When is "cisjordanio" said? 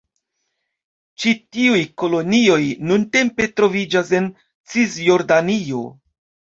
4.75-5.89